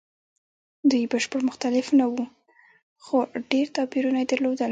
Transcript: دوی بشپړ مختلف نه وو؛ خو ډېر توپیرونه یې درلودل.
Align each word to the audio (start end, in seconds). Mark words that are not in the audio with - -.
دوی 0.89 1.03
بشپړ 1.11 1.39
مختلف 1.49 1.85
نه 1.99 2.05
وو؛ 2.11 2.23
خو 3.03 3.17
ډېر 3.51 3.65
توپیرونه 3.75 4.17
یې 4.21 4.27
درلودل. 4.31 4.59